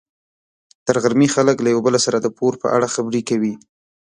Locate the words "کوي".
3.29-3.53